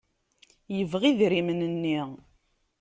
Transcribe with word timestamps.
Yebɣa 0.77 1.05
idrimen-nni. 1.07 1.99